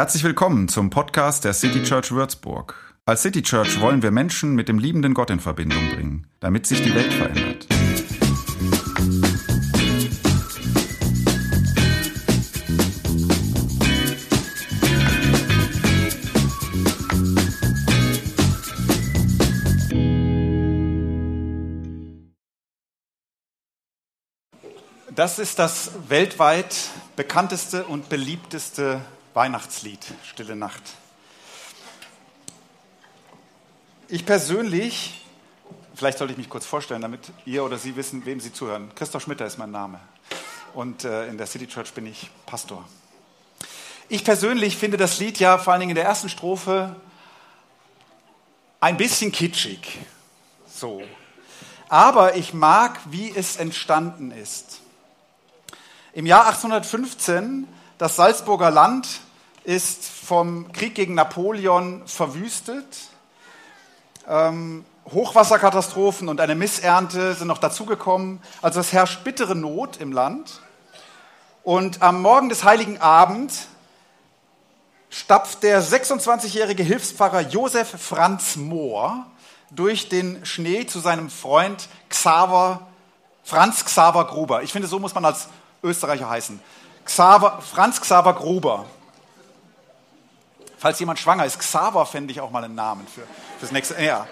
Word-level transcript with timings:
Herzlich 0.00 0.24
willkommen 0.24 0.66
zum 0.68 0.88
Podcast 0.88 1.44
der 1.44 1.52
City 1.52 1.82
Church 1.82 2.10
Würzburg. 2.10 2.74
Als 3.04 3.20
City 3.20 3.42
Church 3.42 3.82
wollen 3.82 4.02
wir 4.02 4.10
Menschen 4.10 4.54
mit 4.54 4.66
dem 4.66 4.78
liebenden 4.78 5.12
Gott 5.12 5.28
in 5.28 5.40
Verbindung 5.40 5.90
bringen, 5.90 6.26
damit 6.40 6.64
sich 6.64 6.80
die 6.80 6.94
Welt 6.94 7.12
verändert. 7.12 7.66
Das 25.14 25.38
ist 25.38 25.58
das 25.58 25.90
weltweit 26.08 26.88
bekannteste 27.16 27.84
und 27.84 28.08
beliebteste 28.08 29.02
Weihnachtslied, 29.34 30.04
Stille 30.24 30.56
Nacht. 30.56 30.82
Ich 34.08 34.26
persönlich, 34.26 35.24
vielleicht 35.94 36.18
sollte 36.18 36.32
ich 36.32 36.38
mich 36.38 36.48
kurz 36.48 36.66
vorstellen, 36.66 37.00
damit 37.00 37.20
ihr 37.46 37.64
oder 37.64 37.78
Sie 37.78 37.94
wissen, 37.94 38.26
wem 38.26 38.40
Sie 38.40 38.52
zuhören. 38.52 38.90
Christoph 38.96 39.22
Schmitter 39.22 39.46
ist 39.46 39.56
mein 39.56 39.70
Name 39.70 40.00
und 40.74 41.04
äh, 41.04 41.28
in 41.28 41.38
der 41.38 41.46
City 41.46 41.68
Church 41.68 41.92
bin 41.92 42.06
ich 42.06 42.28
Pastor. 42.44 42.88
Ich 44.08 44.24
persönlich 44.24 44.76
finde 44.76 44.96
das 44.96 45.20
Lied 45.20 45.38
ja 45.38 45.58
vor 45.58 45.72
allen 45.72 45.80
Dingen 45.80 45.90
in 45.90 45.96
der 45.96 46.06
ersten 46.06 46.28
Strophe 46.28 46.96
ein 48.80 48.96
bisschen 48.96 49.30
kitschig. 49.30 50.00
So. 50.66 51.02
Aber 51.88 52.34
ich 52.34 52.52
mag, 52.52 52.98
wie 53.06 53.30
es 53.30 53.56
entstanden 53.56 54.32
ist. 54.32 54.80
Im 56.14 56.26
Jahr 56.26 56.46
1815, 56.46 57.68
das 58.00 58.16
Salzburger 58.16 58.70
Land 58.70 59.20
ist 59.62 60.06
vom 60.06 60.72
Krieg 60.72 60.94
gegen 60.94 61.12
Napoleon 61.12 62.00
verwüstet. 62.06 62.86
Ähm, 64.26 64.86
Hochwasserkatastrophen 65.12 66.30
und 66.30 66.40
eine 66.40 66.54
Missernte 66.54 67.34
sind 67.34 67.48
noch 67.48 67.58
dazugekommen. 67.58 68.40
Also 68.62 68.80
es 68.80 68.94
herrscht 68.94 69.22
bittere 69.22 69.54
Not 69.54 69.98
im 69.98 70.12
Land. 70.12 70.62
Und 71.62 72.00
am 72.00 72.22
Morgen 72.22 72.48
des 72.48 72.64
Heiligen 72.64 73.02
Abend 73.02 73.52
stapft 75.10 75.62
der 75.62 75.82
26-jährige 75.82 76.82
Hilfspfarrer 76.82 77.42
Josef 77.42 78.00
Franz 78.00 78.56
Mohr 78.56 79.26
durch 79.70 80.08
den 80.08 80.46
Schnee 80.46 80.86
zu 80.86 81.00
seinem 81.00 81.28
Freund 81.28 81.90
Xaver, 82.08 82.88
Franz 83.44 83.84
Xaver 83.84 84.24
Gruber. 84.24 84.62
Ich 84.62 84.72
finde, 84.72 84.88
so 84.88 84.98
muss 84.98 85.14
man 85.14 85.26
als 85.26 85.48
Österreicher 85.82 86.30
heißen. 86.30 86.60
Xaver, 87.10 87.60
Franz 87.60 88.00
Xaver 88.00 88.34
Gruber. 88.34 88.86
Falls 90.78 91.00
jemand 91.00 91.18
schwanger 91.18 91.44
ist, 91.44 91.58
Xaver 91.58 92.06
fände 92.06 92.30
ich 92.30 92.40
auch 92.40 92.52
mal 92.52 92.62
einen 92.62 92.76
Namen 92.76 93.04
für 93.08 93.22
das 93.60 93.72
nächste. 93.72 94.00
Ja. 94.00 94.28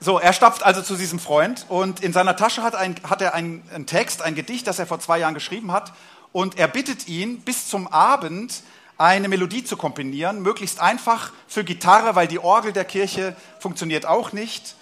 So, 0.00 0.18
er 0.18 0.32
stapft 0.32 0.64
also 0.64 0.82
zu 0.82 0.96
diesem 0.96 1.20
Freund 1.20 1.66
und 1.68 2.00
in 2.00 2.12
seiner 2.12 2.34
Tasche 2.34 2.64
hat, 2.64 2.74
ein, 2.74 2.96
hat 3.08 3.22
er 3.22 3.34
einen, 3.34 3.62
einen 3.72 3.86
Text, 3.86 4.22
ein 4.22 4.34
Gedicht, 4.34 4.66
das 4.66 4.80
er 4.80 4.88
vor 4.88 4.98
zwei 4.98 5.20
Jahren 5.20 5.34
geschrieben 5.34 5.70
hat. 5.70 5.92
Und 6.32 6.58
er 6.58 6.66
bittet 6.66 7.06
ihn, 7.06 7.40
bis 7.40 7.68
zum 7.68 7.86
Abend 7.86 8.64
eine 8.98 9.28
Melodie 9.28 9.62
zu 9.62 9.76
komponieren, 9.76 10.42
möglichst 10.42 10.80
einfach 10.80 11.32
für 11.46 11.62
Gitarre, 11.62 12.16
weil 12.16 12.26
die 12.26 12.40
Orgel 12.40 12.72
der 12.72 12.84
Kirche 12.84 13.36
funktioniert 13.60 14.04
auch 14.04 14.32
nicht. 14.32 14.74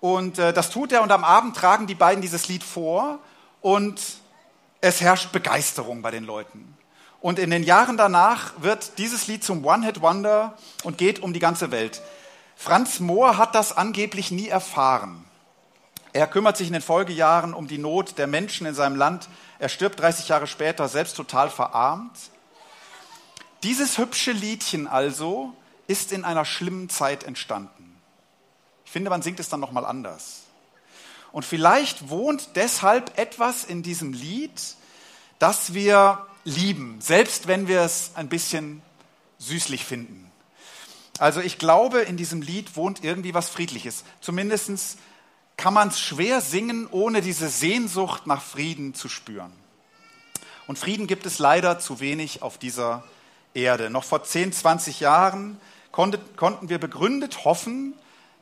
Und 0.00 0.38
äh, 0.38 0.54
das 0.54 0.70
tut 0.70 0.92
er 0.92 1.02
und 1.02 1.12
am 1.12 1.24
Abend 1.24 1.54
tragen 1.54 1.86
die 1.86 1.94
beiden 1.94 2.22
dieses 2.22 2.48
Lied 2.48 2.64
vor 2.64 3.18
und 3.60 4.00
es 4.80 5.00
herrscht 5.00 5.32
Begeisterung 5.32 6.02
bei 6.02 6.10
den 6.10 6.24
Leuten. 6.24 6.76
Und 7.20 7.38
in 7.38 7.50
den 7.50 7.64
Jahren 7.64 7.96
danach 7.96 8.52
wird 8.58 8.98
dieses 8.98 9.26
Lied 9.26 9.42
zum 9.42 9.64
One-Hit-Wonder 9.64 10.56
und 10.84 10.98
geht 10.98 11.20
um 11.20 11.32
die 11.32 11.40
ganze 11.40 11.70
Welt. 11.72 12.00
Franz 12.56 13.00
Mohr 13.00 13.36
hat 13.36 13.54
das 13.54 13.76
angeblich 13.76 14.30
nie 14.30 14.48
erfahren. 14.48 15.24
Er 16.12 16.26
kümmert 16.26 16.56
sich 16.56 16.68
in 16.68 16.72
den 16.72 16.82
Folgejahren 16.82 17.54
um 17.54 17.66
die 17.66 17.78
Not 17.78 18.18
der 18.18 18.26
Menschen 18.26 18.66
in 18.66 18.74
seinem 18.74 18.96
Land. 18.96 19.28
Er 19.58 19.68
stirbt 19.68 20.00
30 20.00 20.28
Jahre 20.28 20.46
später 20.46 20.88
selbst 20.88 21.16
total 21.16 21.50
verarmt. 21.50 22.16
Dieses 23.62 23.98
hübsche 23.98 24.32
Liedchen 24.32 24.86
also 24.86 25.52
ist 25.86 26.12
in 26.12 26.24
einer 26.24 26.44
schlimmen 26.44 26.88
Zeit 26.88 27.24
entstanden. 27.24 28.00
Ich 28.84 28.90
finde, 28.90 29.10
man 29.10 29.22
singt 29.22 29.40
es 29.40 29.48
dann 29.48 29.60
nochmal 29.60 29.84
anders. 29.84 30.44
Und 31.32 31.44
vielleicht 31.44 32.08
wohnt 32.08 32.50
deshalb 32.56 33.18
etwas 33.18 33.64
in 33.64 33.82
diesem 33.82 34.12
Lied, 34.12 34.60
das 35.38 35.74
wir 35.74 36.26
lieben, 36.44 37.00
selbst 37.00 37.46
wenn 37.46 37.68
wir 37.68 37.82
es 37.82 38.12
ein 38.14 38.28
bisschen 38.28 38.82
süßlich 39.38 39.84
finden. 39.84 40.30
Also 41.18 41.40
ich 41.40 41.58
glaube, 41.58 42.00
in 42.00 42.16
diesem 42.16 42.42
Lied 42.42 42.76
wohnt 42.76 43.04
irgendwie 43.04 43.34
was 43.34 43.48
Friedliches. 43.48 44.04
Zumindest 44.20 44.98
kann 45.56 45.74
man 45.74 45.88
es 45.88 46.00
schwer 46.00 46.40
singen, 46.40 46.86
ohne 46.90 47.20
diese 47.20 47.48
Sehnsucht 47.48 48.26
nach 48.26 48.42
Frieden 48.42 48.94
zu 48.94 49.08
spüren. 49.08 49.52
Und 50.68 50.78
Frieden 50.78 51.06
gibt 51.06 51.26
es 51.26 51.38
leider 51.38 51.78
zu 51.78 51.98
wenig 52.00 52.42
auf 52.42 52.58
dieser 52.58 53.02
Erde. 53.54 53.90
Noch 53.90 54.04
vor 54.04 54.22
10, 54.22 54.52
20 54.52 55.00
Jahren 55.00 55.60
konnten 55.90 56.68
wir 56.68 56.78
begründet 56.78 57.44
hoffen, 57.44 57.94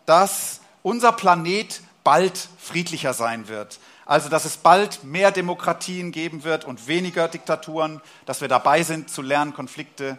dass 0.05 0.61
unser 0.83 1.13
Planet 1.13 1.81
bald 2.07 2.49
friedlicher 2.61 3.15
sein 3.15 3.49
wird. 3.49 3.81
Also, 4.05 4.29
dass 4.29 4.45
es 4.45 4.59
bald 4.59 5.03
mehr 5.03 5.33
Demokratien 5.33 6.13
geben 6.13 6.45
wird 6.45 6.65
und 6.65 6.87
weniger 6.87 7.27
Diktaturen, 7.27 8.01
dass 8.27 8.41
wir 8.41 8.47
dabei 8.47 8.85
sind 8.85 9.11
zu 9.11 9.23
lernen, 9.23 9.55
Konflikte 9.55 10.17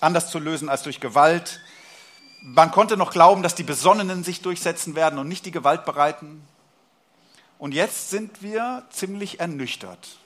anders 0.00 0.30
zu 0.30 0.38
lösen 0.38 0.70
als 0.70 0.84
durch 0.84 1.00
Gewalt. 1.00 1.60
Man 2.40 2.70
konnte 2.70 2.96
noch 2.96 3.10
glauben, 3.10 3.42
dass 3.42 3.54
die 3.54 3.62
Besonnenen 3.62 4.24
sich 4.24 4.40
durchsetzen 4.40 4.94
werden 4.94 5.18
und 5.18 5.28
nicht 5.28 5.44
die 5.44 5.50
Gewaltbereiten. 5.50 6.42
Und 7.58 7.74
jetzt 7.74 8.08
sind 8.08 8.42
wir 8.42 8.84
ziemlich 8.88 9.38
ernüchtert. 9.38 10.16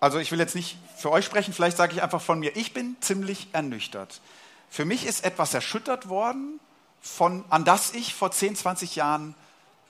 Also 0.00 0.18
ich 0.18 0.32
will 0.32 0.40
jetzt 0.40 0.56
nicht 0.56 0.78
für 0.96 1.12
euch 1.12 1.24
sprechen, 1.24 1.54
vielleicht 1.54 1.76
sage 1.76 1.92
ich 1.92 2.02
einfach 2.02 2.20
von 2.20 2.40
mir, 2.40 2.56
ich 2.56 2.74
bin 2.74 2.96
ziemlich 3.00 3.46
ernüchtert. 3.52 4.20
Für 4.68 4.84
mich 4.84 5.06
ist 5.06 5.24
etwas 5.24 5.54
erschüttert 5.54 6.08
worden, 6.08 6.58
von, 7.02 7.44
an 7.50 7.64
das 7.64 7.92
ich 7.92 8.14
vor 8.14 8.30
10, 8.30 8.56
20 8.56 8.96
Jahren 8.96 9.34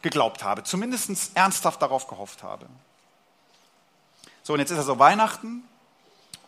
geglaubt 0.00 0.42
habe, 0.42 0.64
zumindest 0.64 1.36
ernsthaft 1.36 1.80
darauf 1.80 2.08
gehofft 2.08 2.42
habe. 2.42 2.66
So, 4.42 4.54
und 4.54 4.58
jetzt 4.58 4.70
ist 4.70 4.78
also 4.78 4.98
Weihnachten 4.98 5.62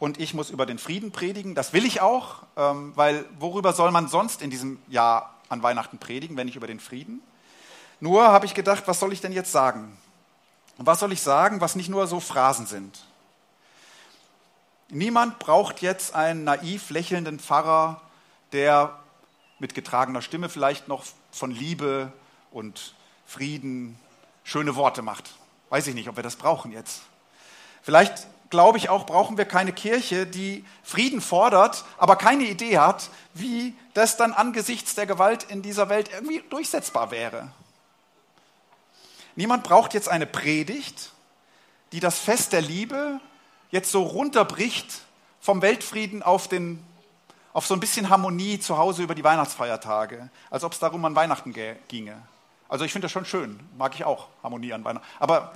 und 0.00 0.18
ich 0.18 0.34
muss 0.34 0.50
über 0.50 0.66
den 0.66 0.78
Frieden 0.78 1.12
predigen. 1.12 1.54
Das 1.54 1.72
will 1.72 1.84
ich 1.84 2.00
auch, 2.00 2.42
ähm, 2.56 2.92
weil 2.96 3.26
worüber 3.38 3.72
soll 3.72 3.92
man 3.92 4.08
sonst 4.08 4.42
in 4.42 4.50
diesem 4.50 4.82
Jahr 4.88 5.34
an 5.48 5.62
Weihnachten 5.62 5.98
predigen, 5.98 6.36
wenn 6.36 6.46
nicht 6.46 6.56
über 6.56 6.66
den 6.66 6.80
Frieden? 6.80 7.22
Nur 8.00 8.24
habe 8.24 8.46
ich 8.46 8.54
gedacht, 8.54 8.84
was 8.86 8.98
soll 8.98 9.12
ich 9.12 9.20
denn 9.20 9.32
jetzt 9.32 9.52
sagen? 9.52 9.96
Und 10.78 10.86
was 10.86 10.98
soll 10.98 11.12
ich 11.12 11.20
sagen, 11.20 11.60
was 11.60 11.76
nicht 11.76 11.88
nur 11.88 12.06
so 12.08 12.18
Phrasen 12.18 12.66
sind? 12.66 13.04
Niemand 14.88 15.38
braucht 15.38 15.82
jetzt 15.82 16.14
einen 16.14 16.44
naiv 16.44 16.90
lächelnden 16.90 17.38
Pfarrer, 17.38 18.00
der 18.52 18.98
mit 19.64 19.74
getragener 19.74 20.20
Stimme 20.20 20.50
vielleicht 20.50 20.88
noch 20.88 21.04
von 21.30 21.50
Liebe 21.50 22.12
und 22.50 22.94
Frieden 23.24 23.98
schöne 24.42 24.76
Worte 24.76 25.00
macht. 25.00 25.36
Weiß 25.70 25.86
ich 25.86 25.94
nicht, 25.94 26.06
ob 26.10 26.16
wir 26.16 26.22
das 26.22 26.36
brauchen 26.36 26.70
jetzt. 26.70 27.00
Vielleicht 27.80 28.26
glaube 28.50 28.76
ich 28.76 28.90
auch, 28.90 29.06
brauchen 29.06 29.38
wir 29.38 29.46
keine 29.46 29.72
Kirche, 29.72 30.26
die 30.26 30.66
Frieden 30.82 31.22
fordert, 31.22 31.86
aber 31.96 32.16
keine 32.16 32.44
Idee 32.44 32.76
hat, 32.76 33.08
wie 33.32 33.74
das 33.94 34.18
dann 34.18 34.34
angesichts 34.34 34.96
der 34.96 35.06
Gewalt 35.06 35.44
in 35.44 35.62
dieser 35.62 35.88
Welt 35.88 36.10
irgendwie 36.12 36.42
durchsetzbar 36.50 37.10
wäre. 37.10 37.50
Niemand 39.34 39.64
braucht 39.64 39.94
jetzt 39.94 40.10
eine 40.10 40.26
Predigt, 40.26 41.10
die 41.92 42.00
das 42.00 42.18
Fest 42.18 42.52
der 42.52 42.60
Liebe 42.60 43.18
jetzt 43.70 43.90
so 43.90 44.02
runterbricht 44.02 45.00
vom 45.40 45.62
Weltfrieden 45.62 46.22
auf 46.22 46.48
den 46.48 46.84
auf 47.54 47.66
so 47.66 47.72
ein 47.72 47.80
bisschen 47.80 48.10
Harmonie 48.10 48.58
zu 48.58 48.76
Hause 48.76 49.02
über 49.04 49.14
die 49.14 49.24
Weihnachtsfeiertage, 49.24 50.28
als 50.50 50.64
ob 50.64 50.72
es 50.72 50.80
darum 50.80 51.02
an 51.04 51.14
Weihnachten 51.14 51.54
ginge. 51.88 52.20
Also 52.68 52.84
ich 52.84 52.92
finde 52.92 53.06
das 53.06 53.12
schon 53.12 53.24
schön, 53.24 53.60
mag 53.78 53.94
ich 53.94 54.04
auch 54.04 54.26
Harmonie 54.42 54.72
an 54.72 54.84
Weihnachten. 54.84 55.06
Aber 55.20 55.54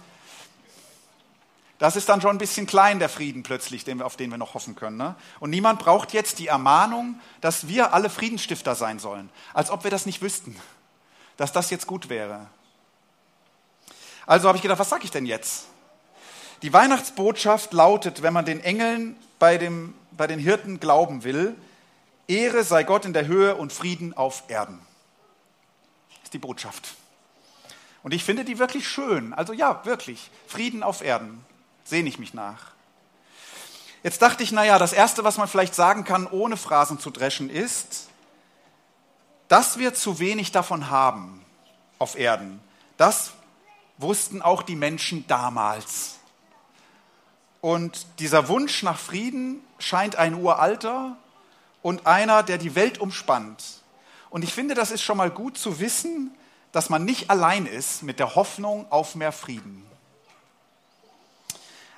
das 1.81 1.97
ist 1.97 2.09
dann 2.09 2.21
schon 2.21 2.31
ein 2.31 2.39
bisschen 2.39 2.67
klein, 2.67 3.01
der 3.01 3.09
Frieden 3.09 3.43
plötzlich, 3.43 3.85
auf 4.01 4.17
den 4.17 4.31
wir 4.31 4.39
noch 4.39 4.55
hoffen 4.55 4.77
können. 4.77 4.97
Ne? 4.97 5.17
Und 5.41 5.51
niemand 5.51 5.81
braucht 5.81 6.13
jetzt 6.13 6.39
die 6.39 6.47
Ermahnung, 6.47 7.21
dass 7.41 7.67
wir 7.67 7.93
alle 7.93 8.11
Friedensstifter 8.11 8.77
sein 8.77 9.01
sollen, 9.01 9.29
als 9.53 9.71
ob 9.71 9.83
wir 9.83 9.91
das 9.91 10.07
nicht 10.07 10.23
wüssten, 10.23 10.57
dass 11.37 11.53
das 11.53 11.69
jetzt 11.71 11.89
gut 11.89 12.09
wäre. 12.09 12.47
Also 14.25 14.47
habe 14.47 14.57
ich 14.57 14.63
gedacht, 14.63 14.79
was 14.79 14.91
sage 14.91 15.03
ich 15.05 15.11
denn 15.11 15.27
jetzt? 15.27 15.67
Die 16.63 16.73
Weihnachtsbotschaft 16.73 17.73
lautet, 17.73 18.23
wenn 18.23 18.33
man 18.33 18.45
den 18.45 18.61
Engeln 18.61 19.17
bei, 19.41 19.59
dem, 19.59 19.95
bei 20.13 20.29
den 20.29 20.39
Hirten 20.39 20.79
glauben 20.79 21.25
will, 21.25 21.57
Ehre 22.29 22.63
sei 22.63 22.85
Gott 22.85 23.05
in 23.07 23.13
der 23.13 23.27
Höhe 23.27 23.57
und 23.57 23.73
Frieden 23.73 24.15
auf 24.15 24.45
Erden. 24.49 24.79
Das 26.11 26.25
ist 26.25 26.35
die 26.35 26.39
Botschaft. 26.39 26.95
Und 28.03 28.13
ich 28.13 28.23
finde 28.23 28.45
die 28.45 28.59
wirklich 28.59 28.87
schön. 28.87 29.33
Also 29.33 29.53
ja, 29.53 29.85
wirklich. 29.85 30.31
Frieden 30.47 30.83
auf 30.83 31.03
Erden. 31.03 31.45
Sehne 31.85 32.09
ich 32.09 32.19
mich 32.19 32.35
nach. 32.35 32.73
Jetzt 34.03 34.23
dachte 34.23 34.43
ich, 34.43 34.53
naja, 34.53 34.79
das 34.79 34.93
Erste, 34.93 35.25
was 35.25 35.39
man 35.39 35.49
vielleicht 35.49 35.75
sagen 35.75 36.05
kann, 36.05 36.27
ohne 36.27 36.57
Phrasen 36.57 37.01
zu 37.01 37.11
dreschen, 37.11 37.51
ist, 37.51 38.09
dass 39.49 39.79
wir 39.79 39.95
zu 39.95 40.19
wenig 40.19 40.53
davon 40.53 40.91
haben 40.91 41.45
auf 41.99 42.17
Erden. 42.17 42.61
Das 42.97 43.33
wussten 43.97 44.43
auch 44.43 44.63
die 44.63 44.77
Menschen 44.77 45.27
damals. 45.27 46.19
Und 47.61 48.07
dieser 48.21 48.49
Wunsch 48.49 48.83
nach 48.83 48.99
Frieden 48.99 49.65
scheint 49.79 50.17
ein 50.17 50.35
uralter 50.35 51.17
und 51.83 52.07
einer, 52.07 52.43
der 52.43 52.59
die 52.59 52.75
Welt 52.75 52.99
umspannt. 52.99 53.83
Und 54.31 54.45
ich 54.45 54.53
finde, 54.53 54.75
das 54.75 54.91
ist 54.91 55.03
schon 55.03 55.17
mal 55.17 55.31
gut 55.31 55.57
zu 55.57 55.81
wissen, 55.81 56.35
dass 56.73 56.91
man 56.91 57.05
nicht 57.05 57.31
allein 57.31 57.67
ist 57.67 58.03
mit 58.03 58.19
der 58.19 58.35
Hoffnung 58.35 58.87
auf 58.91 59.15
mehr 59.15 59.33
Frieden. 59.33 59.85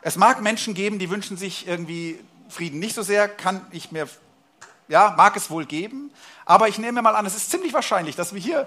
Es 0.02 0.16
mag 0.16 0.40
Menschen 0.40 0.74
geben, 0.74 0.98
die 0.98 1.10
wünschen 1.10 1.36
sich 1.36 1.66
irgendwie 1.66 2.18
Frieden 2.48 2.78
nicht 2.78 2.94
so 2.94 3.02
sehr, 3.02 3.28
kann 3.28 3.66
ich 3.70 3.92
mir, 3.92 4.08
ja, 4.88 5.14
mag 5.16 5.36
es 5.36 5.50
wohl 5.50 5.66
geben, 5.66 6.10
aber 6.44 6.68
ich 6.68 6.78
nehme 6.78 7.02
mal 7.02 7.14
an, 7.14 7.26
es 7.26 7.36
ist 7.36 7.50
ziemlich 7.50 7.72
wahrscheinlich, 7.72 8.16
dass 8.16 8.32
wir 8.32 8.40
hier 8.40 8.66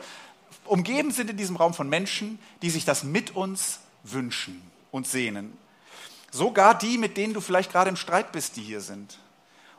umgeben 0.66 1.12
sind 1.12 1.30
in 1.30 1.38
diesem 1.38 1.56
Raum 1.56 1.74
von 1.74 1.90
Menschen, 1.90 2.40
die 2.62 2.70
sich 2.70 2.86
das 2.86 3.04
mit 3.04 3.36
uns 3.36 3.80
wünschen 4.04 4.62
und 4.92 5.08
sehnen. 5.08 5.58
Sogar 6.32 6.78
die, 6.78 6.98
mit 6.98 7.18
denen 7.18 7.34
du 7.34 7.42
vielleicht 7.42 7.72
gerade 7.72 7.90
im 7.90 7.96
Streit 7.96 8.32
bist, 8.32 8.56
die 8.56 8.62
hier 8.62 8.82
sind. 8.82 9.18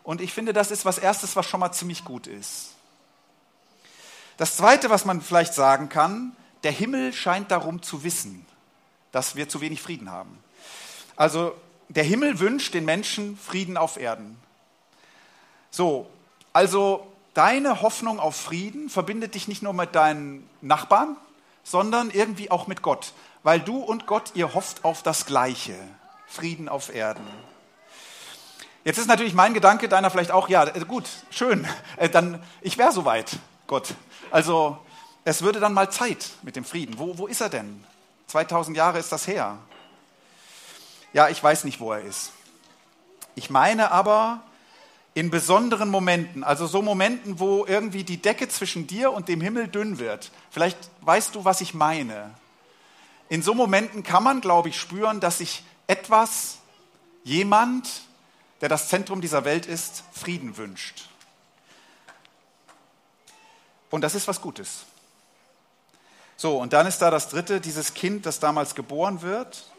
Und 0.04 0.20
ich 0.20 0.32
finde, 0.32 0.52
das 0.52 0.70
ist 0.70 0.84
was 0.84 0.98
Erstes, 0.98 1.34
was 1.34 1.46
schon 1.46 1.60
mal 1.60 1.72
ziemlich 1.72 2.04
gut 2.04 2.26
ist. 2.28 2.74
Das 4.36 4.56
Zweite, 4.56 4.90
was 4.90 5.04
man 5.04 5.20
vielleicht 5.20 5.54
sagen 5.54 5.88
kann, 5.88 6.36
der 6.62 6.72
Himmel 6.72 7.12
scheint 7.12 7.50
darum 7.50 7.82
zu 7.82 8.04
wissen, 8.04 8.46
dass 9.12 9.34
wir 9.34 9.48
zu 9.48 9.60
wenig 9.60 9.80
Frieden 9.80 10.10
haben. 10.10 10.38
Also 11.16 11.54
der 11.88 12.04
Himmel 12.04 12.38
wünscht 12.38 12.74
den 12.74 12.84
Menschen 12.84 13.36
Frieden 13.38 13.76
auf 13.76 13.96
Erden. 13.96 14.36
So, 15.70 16.08
also 16.52 17.06
deine 17.32 17.80
Hoffnung 17.80 18.20
auf 18.20 18.36
Frieden 18.36 18.90
verbindet 18.90 19.34
dich 19.34 19.48
nicht 19.48 19.62
nur 19.62 19.72
mit 19.72 19.94
deinen 19.94 20.48
Nachbarn, 20.60 21.16
sondern 21.62 22.10
irgendwie 22.10 22.50
auch 22.50 22.66
mit 22.66 22.82
Gott, 22.82 23.12
weil 23.42 23.60
du 23.60 23.78
und 23.78 24.06
Gott, 24.06 24.32
ihr 24.34 24.52
hofft 24.54 24.84
auf 24.84 25.02
das 25.02 25.26
Gleiche, 25.26 25.76
Frieden 26.26 26.68
auf 26.68 26.94
Erden. 26.94 27.26
Jetzt 28.84 28.98
ist 28.98 29.08
natürlich 29.08 29.32
mein 29.32 29.54
Gedanke, 29.54 29.88
deiner 29.88 30.10
vielleicht 30.10 30.30
auch, 30.30 30.50
ja, 30.50 30.64
gut, 30.84 31.04
schön, 31.30 31.66
äh, 31.96 32.10
dann, 32.10 32.42
ich 32.60 32.76
wäre 32.76 32.92
soweit, 32.92 33.32
Gott. 33.66 33.94
Also, 34.30 34.78
es 35.24 35.40
würde 35.40 35.58
dann 35.58 35.72
mal 35.72 35.90
Zeit 35.90 36.30
mit 36.42 36.54
dem 36.54 36.64
Frieden. 36.64 36.98
Wo, 36.98 37.16
wo 37.16 37.26
ist 37.26 37.40
er 37.40 37.48
denn? 37.48 37.82
2000 38.26 38.76
Jahre 38.76 38.98
ist 38.98 39.10
das 39.10 39.26
her. 39.26 39.56
Ja, 41.14 41.28
ich 41.28 41.42
weiß 41.42 41.64
nicht, 41.64 41.80
wo 41.80 41.92
er 41.92 42.02
ist. 42.02 42.32
Ich 43.34 43.48
meine 43.48 43.90
aber 43.90 44.42
in 45.14 45.30
besonderen 45.30 45.88
Momenten, 45.88 46.44
also 46.44 46.66
so 46.66 46.82
Momenten, 46.82 47.38
wo 47.38 47.64
irgendwie 47.66 48.04
die 48.04 48.20
Decke 48.20 48.48
zwischen 48.48 48.86
dir 48.86 49.12
und 49.12 49.28
dem 49.28 49.40
Himmel 49.40 49.68
dünn 49.68 49.98
wird. 49.98 50.30
Vielleicht 50.50 50.76
weißt 51.00 51.34
du, 51.34 51.44
was 51.44 51.60
ich 51.60 51.72
meine. 51.72 52.34
In 53.28 53.40
so 53.40 53.54
Momenten 53.54 54.02
kann 54.02 54.24
man, 54.24 54.40
glaube 54.40 54.68
ich, 54.68 54.78
spüren, 54.78 55.20
dass 55.20 55.38
sich 55.38 55.62
etwas, 55.86 56.58
jemand, 57.22 57.88
der 58.64 58.70
das 58.70 58.88
Zentrum 58.88 59.20
dieser 59.20 59.44
Welt 59.44 59.66
ist, 59.66 60.04
Frieden 60.10 60.56
wünscht. 60.56 61.10
Und 63.90 64.00
das 64.00 64.14
ist 64.14 64.26
was 64.26 64.40
Gutes. 64.40 64.86
So, 66.38 66.56
und 66.56 66.72
dann 66.72 66.86
ist 66.86 67.02
da 67.02 67.10
das 67.10 67.28
dritte, 67.28 67.60
dieses 67.60 67.92
Kind, 67.92 68.24
das 68.24 68.40
damals 68.40 68.74
geboren 68.74 69.20
wird 69.20 69.70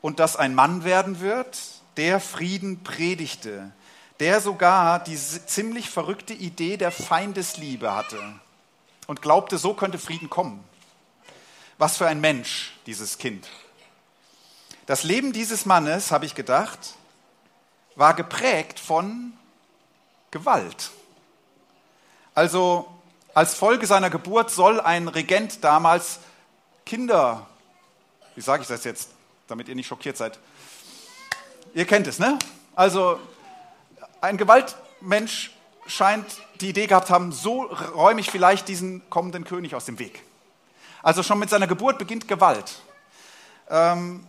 und 0.00 0.18
das 0.18 0.34
ein 0.34 0.56
Mann 0.56 0.82
werden 0.82 1.20
wird, 1.20 1.56
der 1.96 2.18
Frieden 2.18 2.82
predigte, 2.82 3.70
der 4.18 4.40
sogar 4.40 4.98
die 5.04 5.14
ziemlich 5.16 5.88
verrückte 5.88 6.34
Idee 6.34 6.78
der 6.78 6.90
Feindesliebe 6.90 7.94
hatte 7.94 8.20
und 9.06 9.22
glaubte, 9.22 9.56
so 9.56 9.72
könnte 9.72 10.00
Frieden 10.00 10.28
kommen. 10.28 10.64
Was 11.78 11.96
für 11.96 12.08
ein 12.08 12.20
Mensch, 12.20 12.72
dieses 12.86 13.18
Kind. 13.18 13.48
Das 14.86 15.04
Leben 15.04 15.32
dieses 15.32 15.64
Mannes, 15.64 16.10
habe 16.10 16.26
ich 16.26 16.34
gedacht, 16.34 16.96
war 18.00 18.14
geprägt 18.14 18.80
von 18.80 19.34
Gewalt. 20.30 20.90
Also 22.34 22.88
als 23.34 23.54
Folge 23.54 23.86
seiner 23.86 24.08
Geburt 24.08 24.50
soll 24.50 24.80
ein 24.80 25.06
Regent 25.06 25.62
damals 25.62 26.20
Kinder, 26.86 27.46
wie 28.34 28.40
sage 28.40 28.62
ich 28.62 28.68
das 28.68 28.84
jetzt, 28.84 29.10
damit 29.48 29.68
ihr 29.68 29.74
nicht 29.74 29.86
schockiert 29.86 30.16
seid. 30.16 30.38
Ihr 31.74 31.84
kennt 31.84 32.06
es, 32.06 32.18
ne? 32.18 32.38
Also 32.74 33.20
ein 34.22 34.38
Gewaltmensch 34.38 35.52
scheint 35.86 36.24
die 36.62 36.70
Idee 36.70 36.86
gehabt 36.86 37.10
haben, 37.10 37.32
so 37.32 37.64
räume 37.64 38.22
ich 38.22 38.30
vielleicht 38.30 38.66
diesen 38.68 39.08
kommenden 39.10 39.44
König 39.44 39.74
aus 39.74 39.84
dem 39.84 39.98
Weg. 39.98 40.24
Also 41.02 41.22
schon 41.22 41.38
mit 41.38 41.50
seiner 41.50 41.66
Geburt 41.66 41.98
beginnt 41.98 42.26
Gewalt. 42.28 42.80
Ähm, 43.68 44.26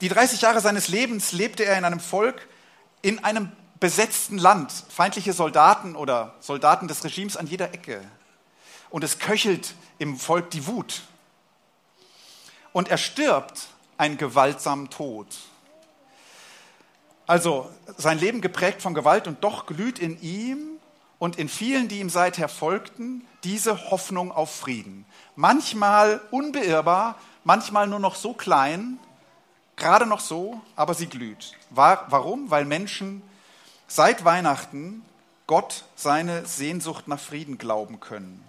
die 0.00 0.08
30 0.08 0.40
Jahre 0.40 0.60
seines 0.60 0.88
Lebens 0.88 1.32
lebte 1.32 1.64
er 1.64 1.78
in 1.78 1.84
einem 1.84 2.00
Volk, 2.00 2.48
in 3.02 3.22
einem 3.24 3.52
besetzten 3.80 4.38
Land, 4.38 4.72
feindliche 4.88 5.32
Soldaten 5.32 5.96
oder 5.96 6.34
Soldaten 6.40 6.88
des 6.88 7.04
Regimes 7.04 7.36
an 7.36 7.46
jeder 7.46 7.74
Ecke. 7.74 8.00
Und 8.90 9.04
es 9.04 9.18
köchelt 9.18 9.74
im 9.98 10.16
Volk 10.16 10.50
die 10.50 10.66
Wut. 10.66 11.02
Und 12.72 12.88
er 12.88 12.98
stirbt 12.98 13.68
einen 13.98 14.16
gewaltsamen 14.16 14.90
Tod. 14.90 15.26
Also 17.26 17.70
sein 17.96 18.18
Leben 18.18 18.40
geprägt 18.40 18.82
von 18.82 18.94
Gewalt 18.94 19.26
und 19.26 19.42
doch 19.44 19.66
glüht 19.66 19.98
in 19.98 20.20
ihm 20.20 20.78
und 21.18 21.36
in 21.36 21.48
vielen, 21.48 21.88
die 21.88 22.00
ihm 22.00 22.10
seither 22.10 22.48
folgten, 22.48 23.26
diese 23.44 23.90
Hoffnung 23.90 24.32
auf 24.32 24.54
Frieden. 24.54 25.06
Manchmal 25.36 26.20
unbeirrbar, 26.30 27.18
manchmal 27.44 27.86
nur 27.86 27.98
noch 27.98 28.14
so 28.14 28.34
klein, 28.34 28.98
gerade 29.76 30.06
noch 30.06 30.20
so, 30.20 30.60
aber 30.76 30.94
sie 30.94 31.06
glüht. 31.06 31.52
Warum? 31.70 32.50
Weil 32.50 32.64
Menschen 32.64 33.22
seit 33.86 34.24
Weihnachten 34.24 35.04
Gott 35.46 35.84
seine 35.94 36.46
Sehnsucht 36.46 37.06
nach 37.08 37.20
Frieden 37.20 37.58
glauben 37.58 38.00
können. 38.00 38.42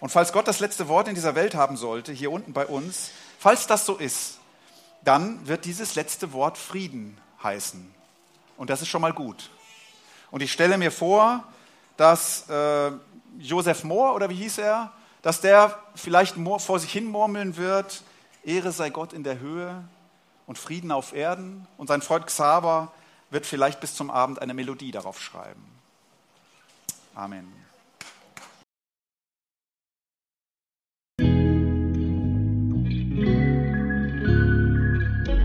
Und 0.00 0.08
falls 0.08 0.32
Gott 0.32 0.48
das 0.48 0.60
letzte 0.60 0.88
Wort 0.88 1.06
in 1.06 1.14
dieser 1.14 1.34
Welt 1.34 1.54
haben 1.54 1.76
sollte, 1.76 2.12
hier 2.12 2.32
unten 2.32 2.52
bei 2.52 2.66
uns, 2.66 3.10
falls 3.38 3.66
das 3.66 3.86
so 3.86 3.96
ist, 3.96 4.38
dann 5.04 5.46
wird 5.46 5.64
dieses 5.64 5.94
letzte 5.94 6.32
Wort 6.32 6.58
Frieden 6.58 7.18
heißen. 7.42 7.92
Und 8.56 8.70
das 8.70 8.82
ist 8.82 8.88
schon 8.88 9.02
mal 9.02 9.12
gut. 9.12 9.50
Und 10.30 10.42
ich 10.42 10.52
stelle 10.52 10.78
mir 10.78 10.90
vor, 10.90 11.44
dass 11.96 12.48
äh, 12.48 12.90
Joseph 13.38 13.84
Mohr, 13.84 14.14
oder 14.14 14.30
wie 14.30 14.36
hieß 14.36 14.58
er, 14.58 14.92
dass 15.20 15.40
der 15.40 15.78
vielleicht 15.94 16.36
vor 16.58 16.78
sich 16.80 16.90
hin 16.90 17.06
murmeln 17.06 17.56
wird, 17.56 18.02
Ehre 18.44 18.72
sei 18.72 18.90
Gott 18.90 19.12
in 19.12 19.22
der 19.22 19.38
Höhe 19.38 19.84
und 20.46 20.58
Frieden 20.58 20.92
auf 20.92 21.12
Erden. 21.12 21.66
Und 21.76 21.88
sein 21.88 22.02
Freund 22.02 22.26
Xaver 22.26 22.92
wird 23.30 23.46
vielleicht 23.46 23.80
bis 23.80 23.94
zum 23.94 24.10
Abend 24.10 24.40
eine 24.40 24.54
Melodie 24.54 24.90
darauf 24.90 25.20
schreiben. 25.20 25.62
Amen. 27.14 27.52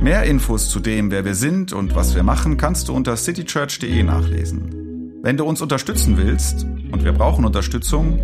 Mehr 0.01 0.24
Infos 0.24 0.70
zu 0.70 0.80
dem, 0.80 1.12
wer 1.12 1.25
wir 1.25 1.36
sind 1.36 1.74
und 1.74 1.94
was 1.94 2.16
wir 2.16 2.24
machen, 2.24 2.56
kannst 2.56 2.88
du 2.88 2.94
unter 2.94 3.18
citychurch.de 3.18 4.04
nachlesen. 4.04 5.20
Wenn 5.22 5.36
du 5.36 5.44
uns 5.44 5.62
unterstützen 5.62 6.16
willst, 6.16 6.66
und 6.92 7.04
wir 7.04 7.12
brauchen 7.12 7.44
Unterstützung, 7.44 8.18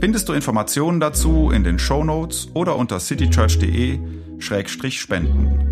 findest 0.00 0.28
du 0.28 0.32
Informationen 0.32 0.98
dazu 0.98 1.52
in 1.52 1.62
den 1.62 1.78
Show 1.78 2.02
Notes 2.02 2.48
oder 2.54 2.74
unter 2.76 2.98
citychurch.de-spenden. 2.98 5.71